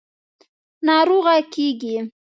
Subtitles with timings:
[0.87, 1.97] –ناروغه کېږې.